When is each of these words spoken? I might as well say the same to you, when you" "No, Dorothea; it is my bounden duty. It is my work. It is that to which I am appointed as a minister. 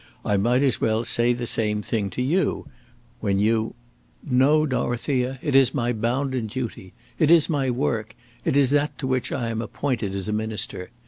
I 0.25 0.35
might 0.35 0.63
as 0.63 0.81
well 0.81 1.05
say 1.05 1.31
the 1.31 1.45
same 1.45 1.81
to 1.83 2.21
you, 2.23 2.67
when 3.19 3.37
you" 3.37 3.75
"No, 4.43 4.65
Dorothea; 4.65 5.37
it 5.43 5.55
is 5.55 5.75
my 5.75 5.93
bounden 5.93 6.47
duty. 6.47 6.91
It 7.19 7.29
is 7.29 7.51
my 7.51 7.69
work. 7.69 8.15
It 8.43 8.55
is 8.57 8.71
that 8.71 8.97
to 8.97 9.05
which 9.05 9.31
I 9.31 9.49
am 9.49 9.61
appointed 9.61 10.15
as 10.15 10.27
a 10.27 10.33
minister. 10.33 10.89